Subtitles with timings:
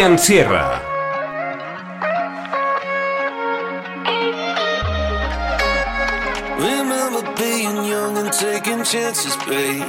[0.00, 0.80] Amb Christian Sierra.
[6.58, 9.84] Remember being young and taking chances, babe.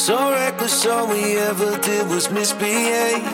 [0.00, 3.24] So reckless, all we ever did was misbehave.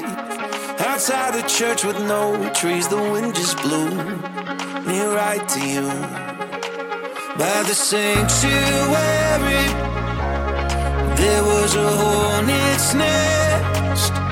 [0.81, 3.89] Outside the church with no trees, the wind just blew
[4.85, 5.89] me right to you.
[7.39, 9.67] By the sanctuary,
[11.17, 14.26] there was a hornet's nest.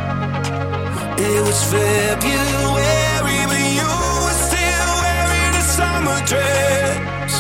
[1.17, 3.87] It was February, but you
[4.25, 7.33] were still wearing a summer dress.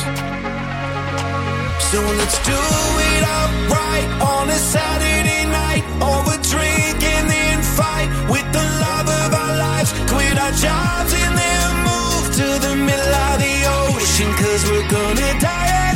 [1.90, 8.46] So let's do it upright on a Saturday night over drink and then fight with
[8.52, 9.90] the love of our lives.
[10.06, 13.56] Quit our jobs and then move to the middle of the
[13.90, 15.93] ocean, cause we're gonna die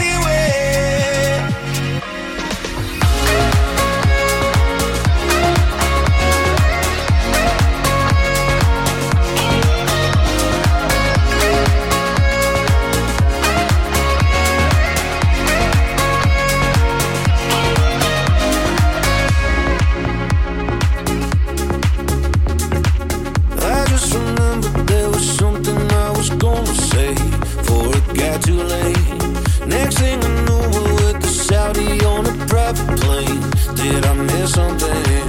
[34.59, 35.29] something?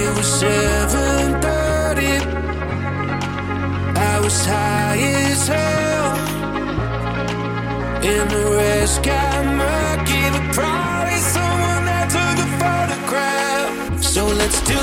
[0.00, 2.14] It was seven thirty.
[4.12, 6.10] I was high as hell,
[8.12, 10.22] and the rest got murky.
[10.34, 14.02] But probably someone that took a photograph.
[14.14, 14.80] So let's do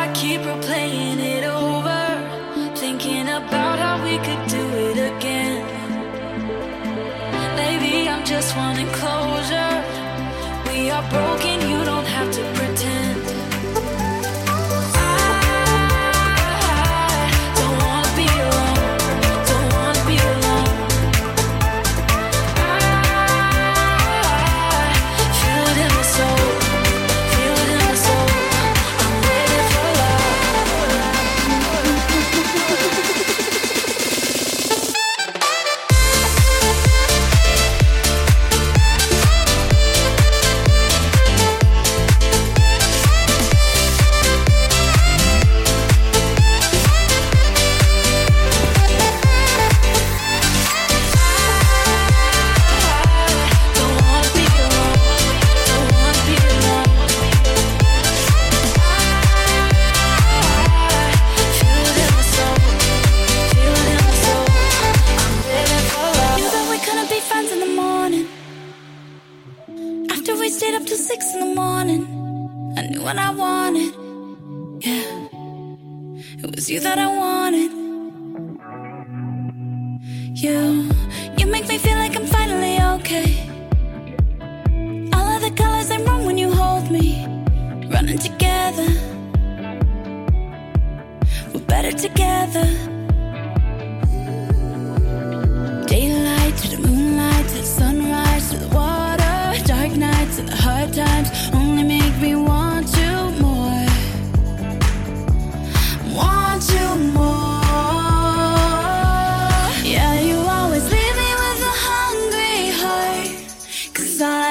[0.00, 2.02] I keep replaying it over,
[2.74, 5.60] thinking about how we could do it again.
[7.60, 9.76] Maybe I'm just wanting closure.
[10.68, 11.59] We are broken,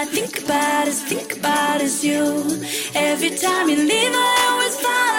[0.09, 2.23] think about is, think about is you.
[2.95, 5.18] Every time you leave, I always find.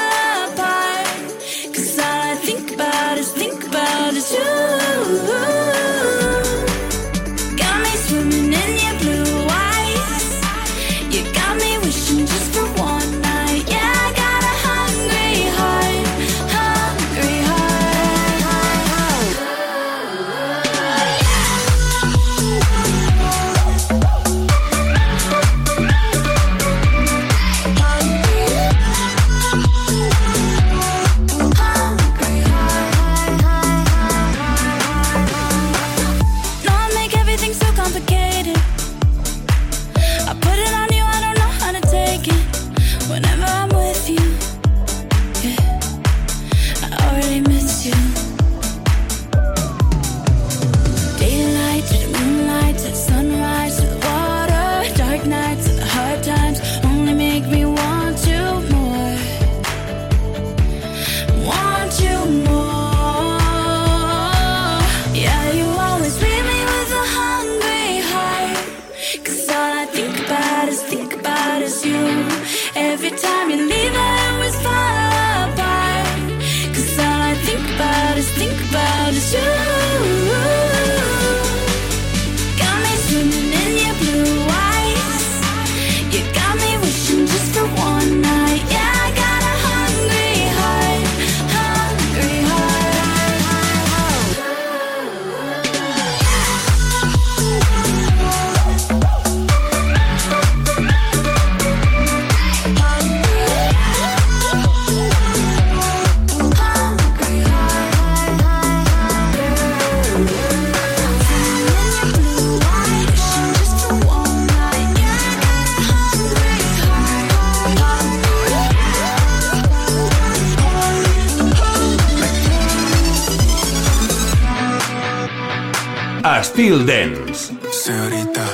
[126.61, 127.53] Till Dance.
[127.73, 128.47] Señorita,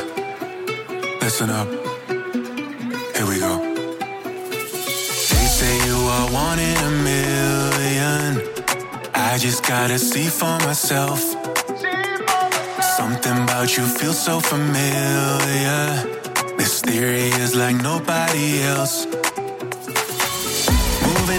[1.21, 1.67] listen up.
[3.17, 3.59] Here we go.
[5.33, 8.43] They say you are one in a million.
[9.13, 11.19] I just gotta see for myself.
[12.97, 15.83] Something about you feels so familiar.
[16.59, 19.16] This theory is like nobody else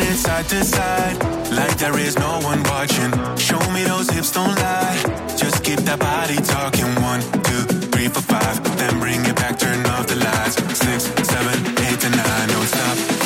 [0.08, 1.18] it side to side,
[1.52, 3.12] like there is no one watching.
[3.38, 4.98] Show me those hips, don't lie.
[5.38, 6.90] Just keep that body talking.
[7.02, 8.56] One, two, three, four, five.
[8.78, 10.56] Then bring it back, turn off the lights.
[10.78, 12.48] Six, seven, eight, and nine.
[12.50, 13.17] Don't stop.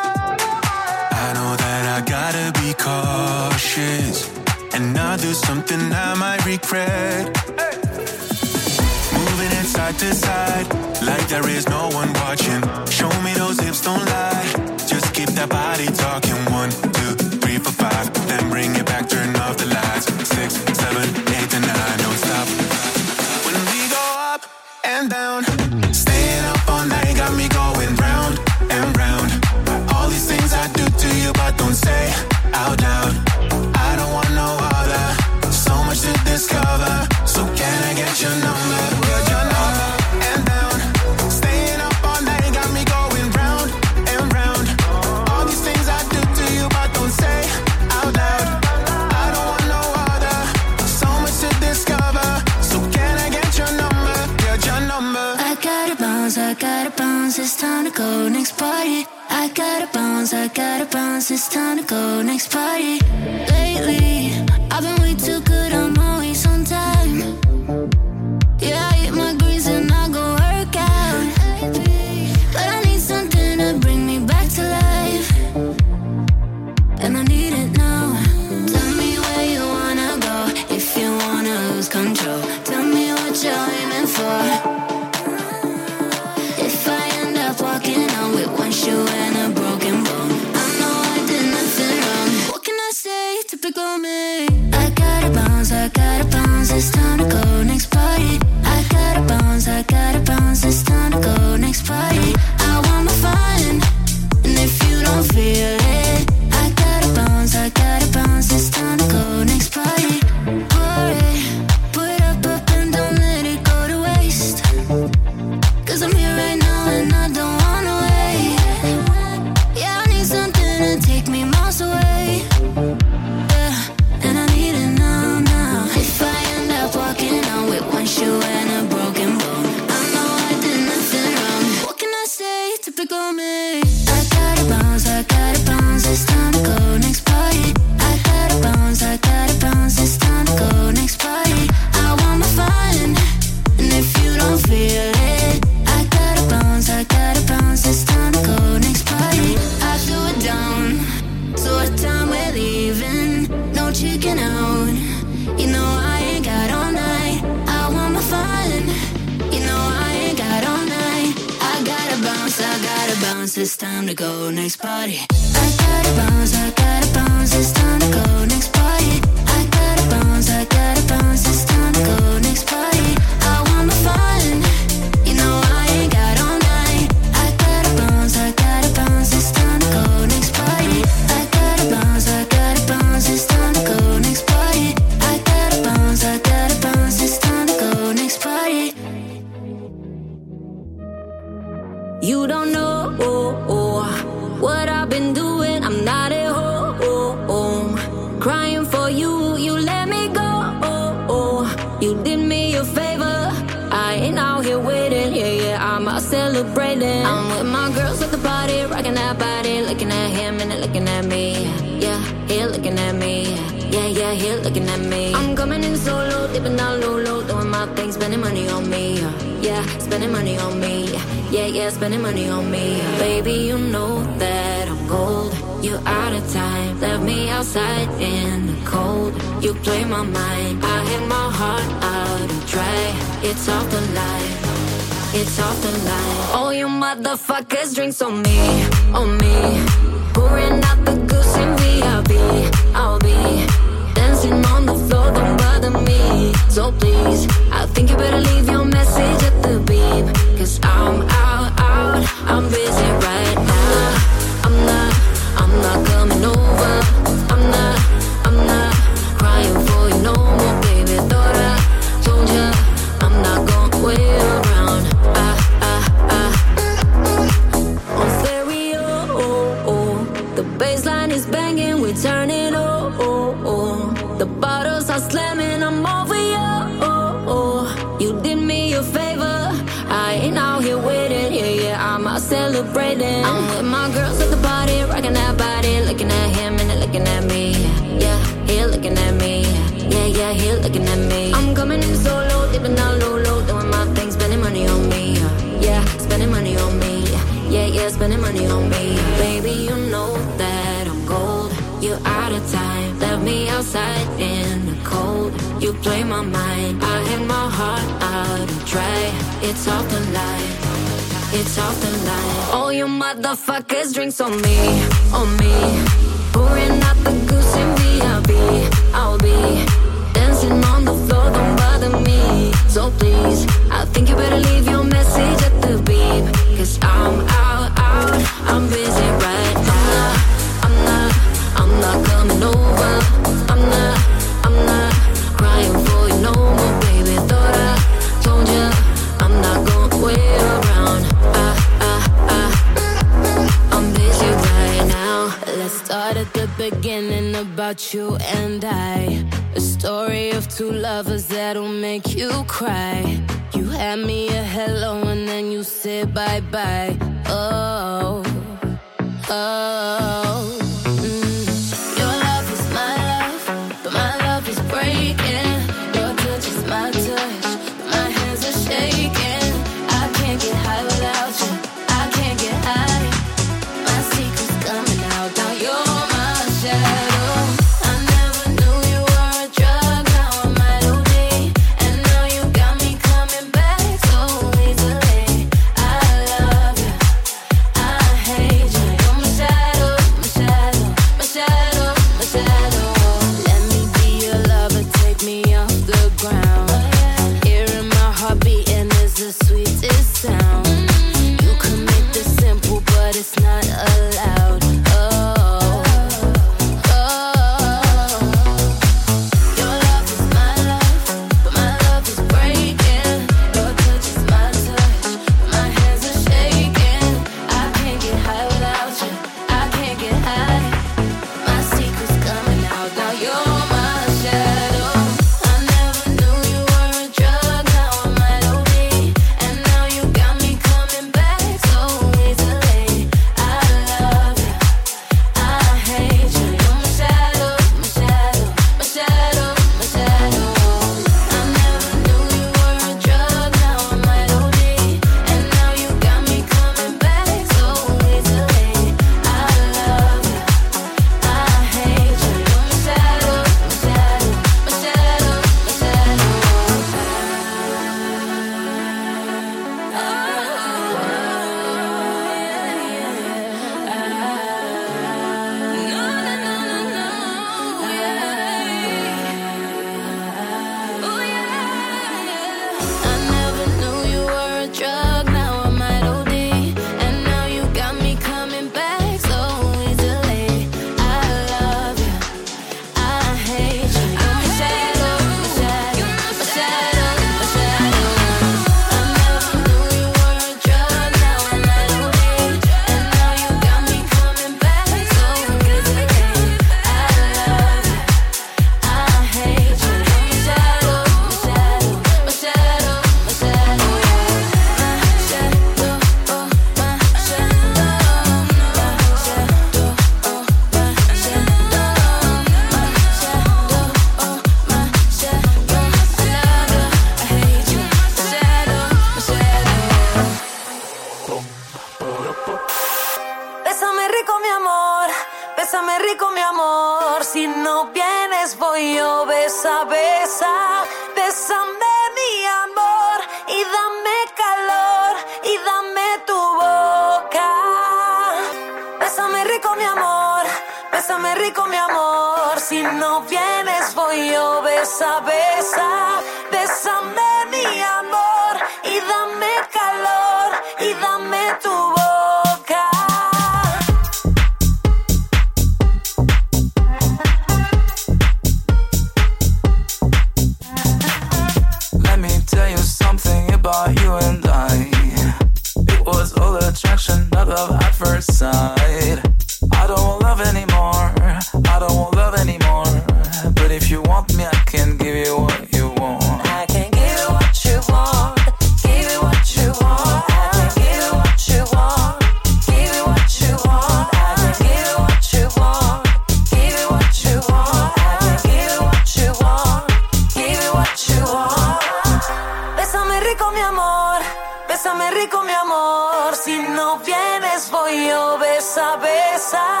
[598.81, 600.00] esa besa.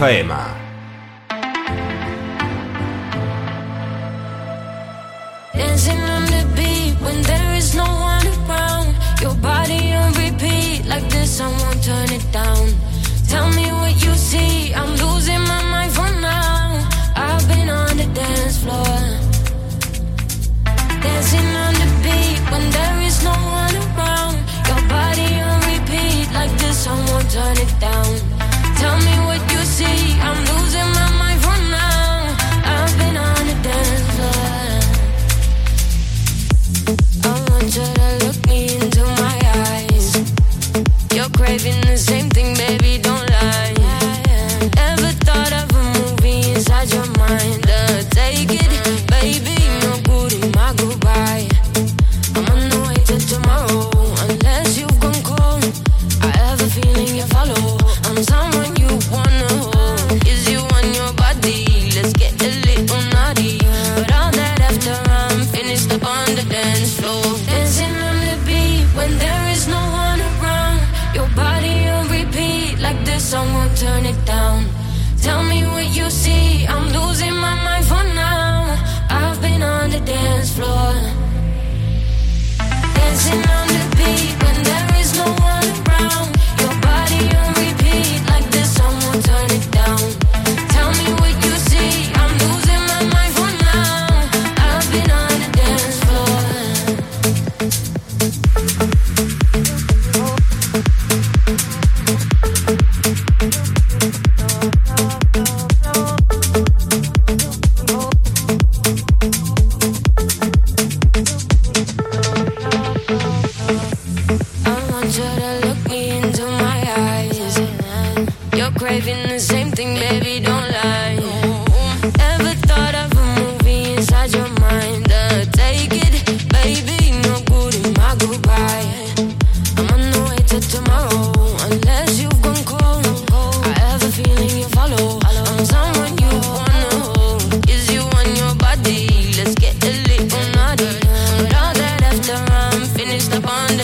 [0.00, 0.39] faema.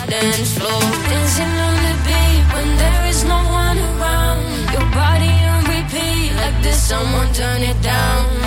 [0.08, 0.80] dance floor.
[1.10, 4.42] Dancing on the beat when there is no one around.
[4.72, 8.45] Your body on repeat like there's someone turn it down.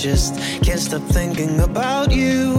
[0.00, 2.54] just can't stop thinking about you.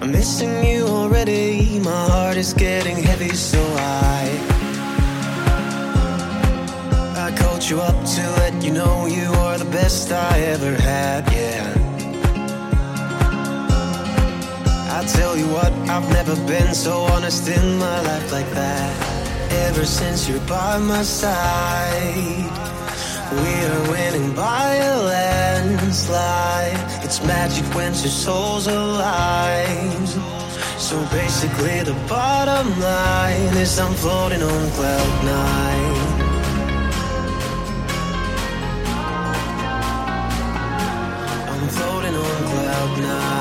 [0.00, 1.80] I'm missing you already.
[1.80, 4.22] My heart is getting heavy, so I
[7.16, 11.24] I called you up to let you know you are the best I ever had.
[11.32, 11.74] Yeah.
[14.96, 18.92] I tell you what, I've never been so honest in my life like that.
[19.66, 22.50] Ever since you're by my side,
[23.32, 25.02] we are winning by a
[25.96, 30.06] it's magic when two souls align.
[30.76, 35.94] So basically, the bottom line is I'm floating on cloud nine.
[41.48, 43.33] I'm floating on cloud nine.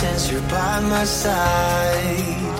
[0.00, 2.50] since you're by my side.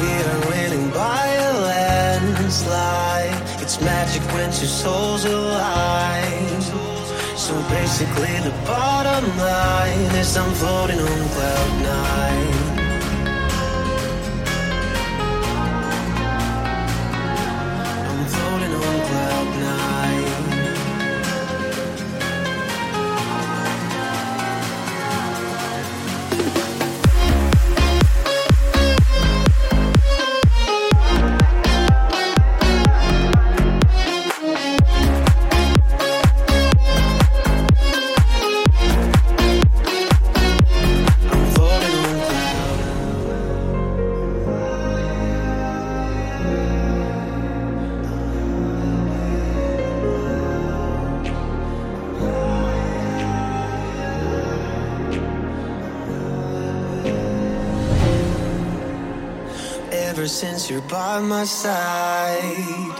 [0.00, 3.42] We are winning by a landslide.
[3.62, 6.60] It's magic when two souls align.
[7.36, 12.65] So basically, the bottom line is I'm floating on cloud nine.
[60.70, 62.95] you're by my side.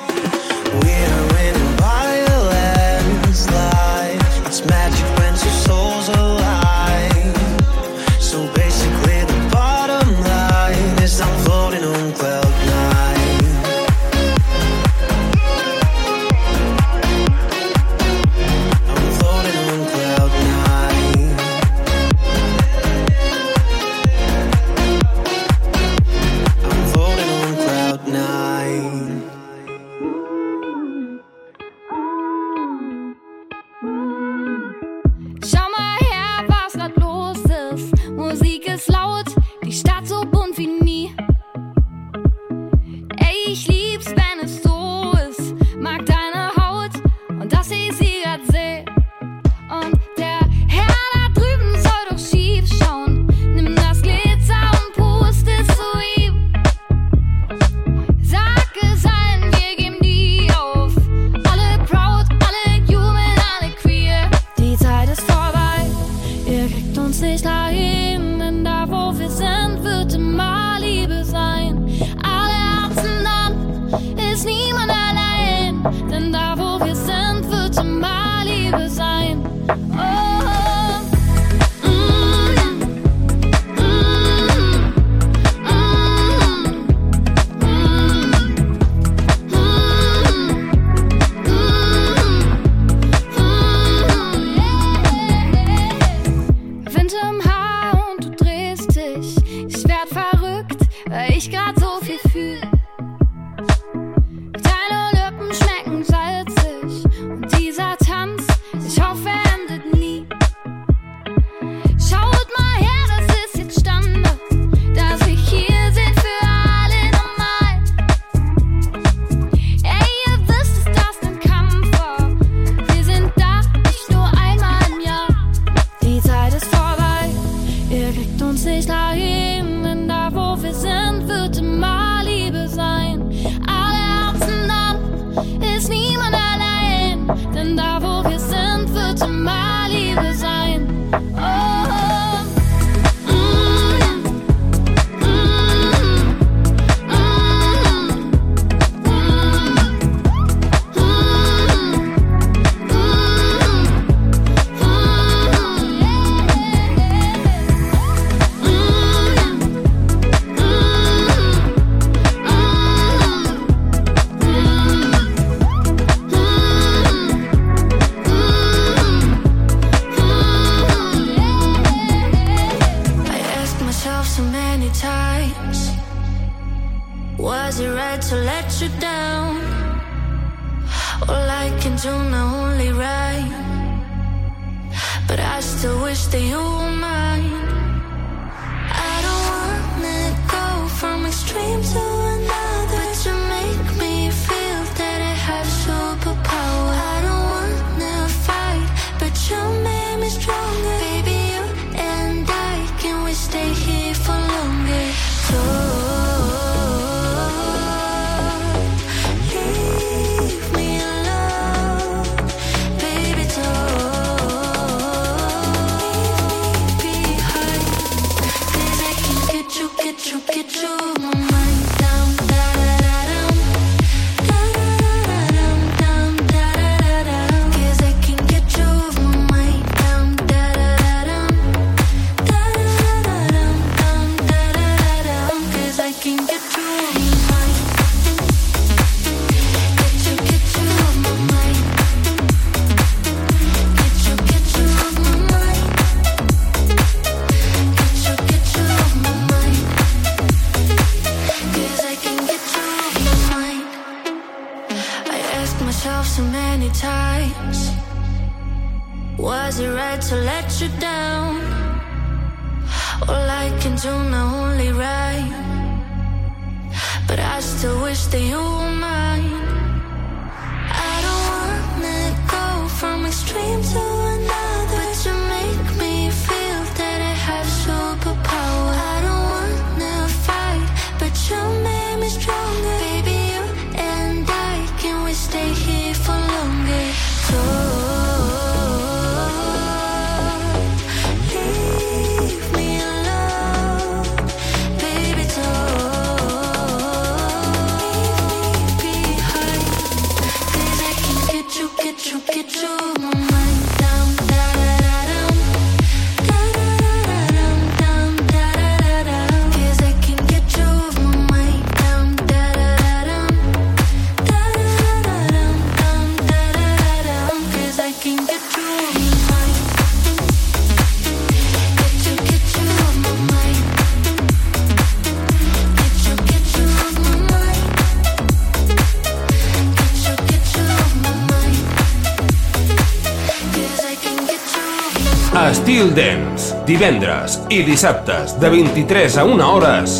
[335.97, 340.17] Styl Dance, divendres i dissabtes de 23 a 1 hores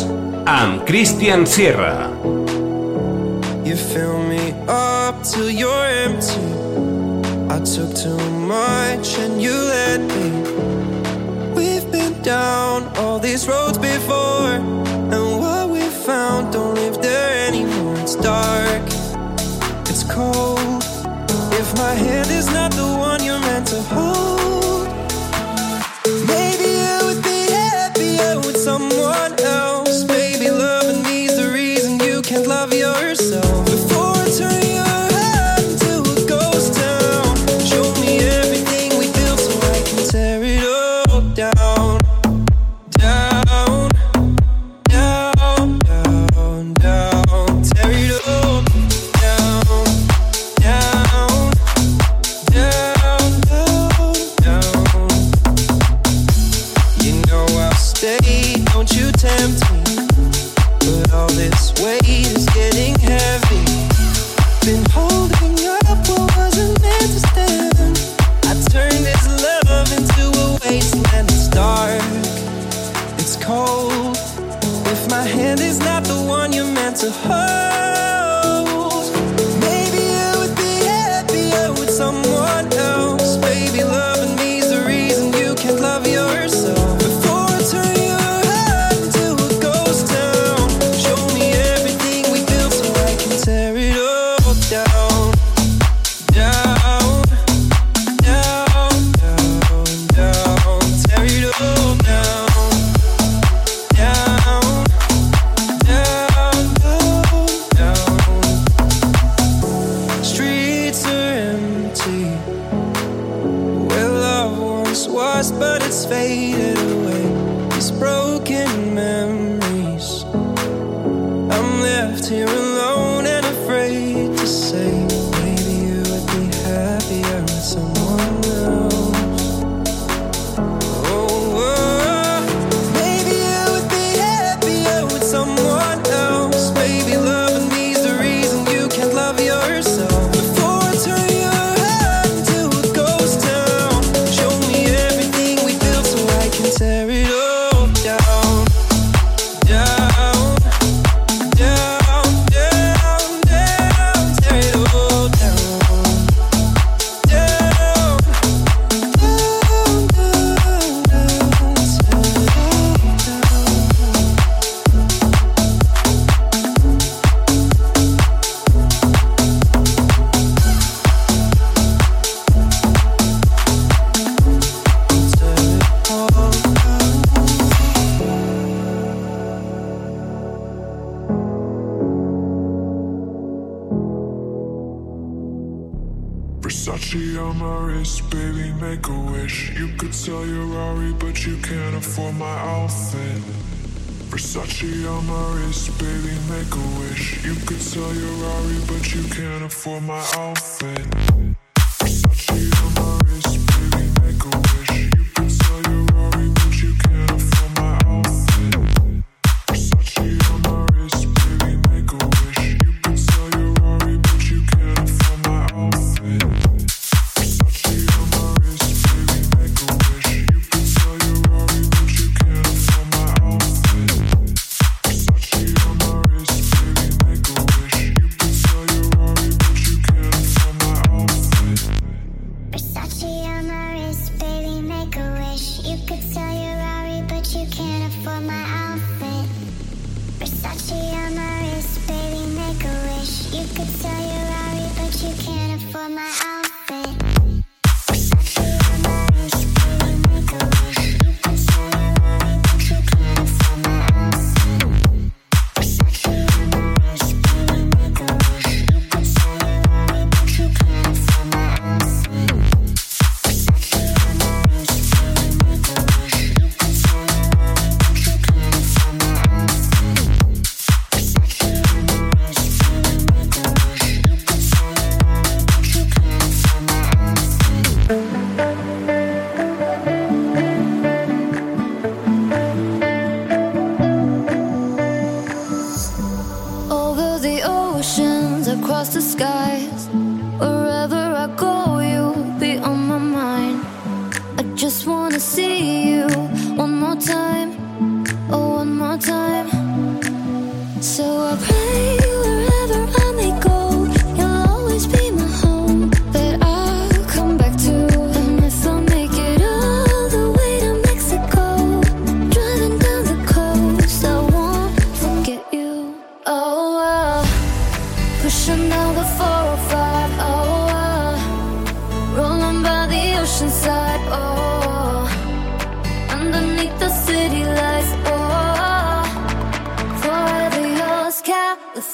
[0.49, 2.09] amb Christian Sierra.
[3.61, 6.49] You fill me up till you're empty.
[7.53, 8.17] I took too
[8.49, 10.31] much and you let me.
[11.53, 14.57] We've been down all these roads before
[15.13, 17.93] And what we found don't live there anymore.
[18.01, 18.81] It's dark,
[19.85, 20.81] it's cold.
[21.53, 24.36] If my hand is not the one you're meant to hold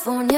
[0.03, 0.32] California.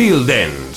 [0.00, 0.69] Estil Dance.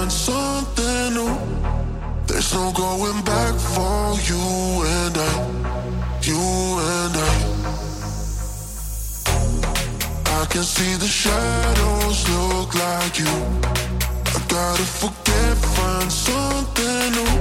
[0.00, 1.34] find something new.
[2.26, 4.42] There's no going back for you
[4.98, 5.32] and I,
[6.22, 6.40] you
[6.96, 7.34] and I.
[10.40, 13.34] I can see the shadows look like you.
[14.36, 17.34] I gotta forget, find something new.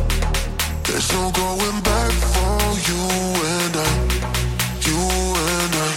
[0.84, 3.04] There's no going back for you
[3.56, 3.92] and I,
[4.88, 5.00] you
[5.56, 5.92] and I.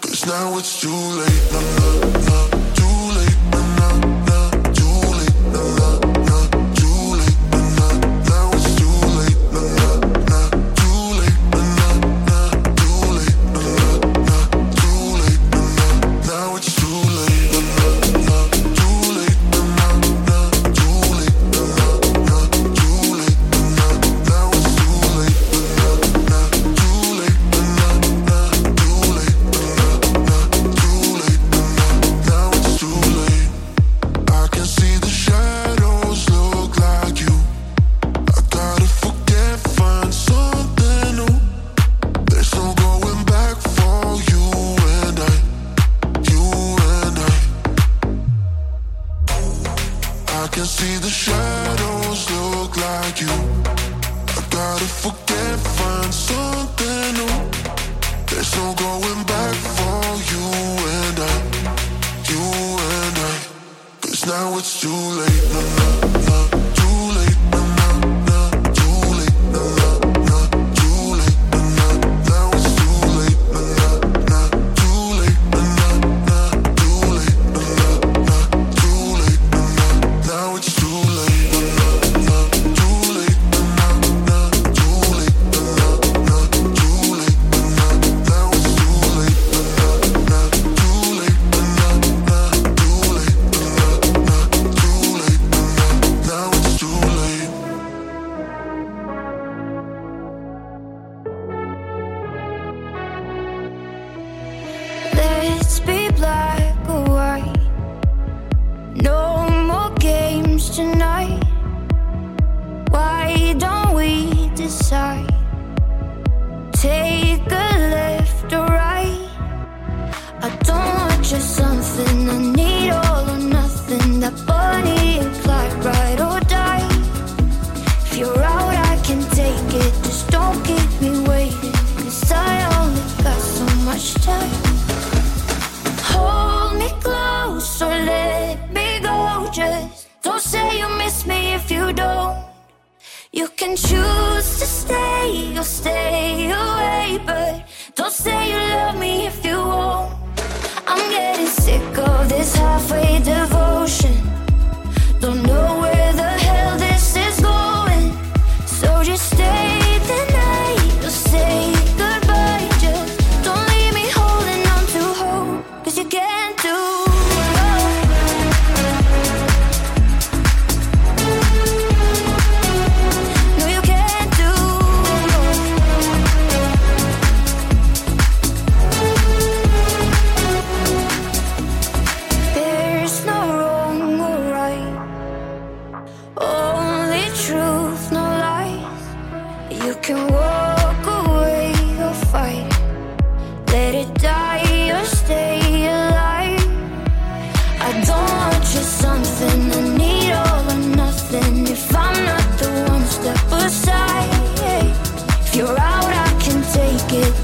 [0.00, 2.21] Cause now it's too late, nah, nah.